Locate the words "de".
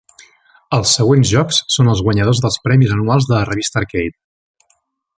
3.33-3.39